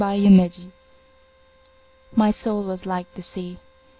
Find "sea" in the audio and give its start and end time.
3.21-3.59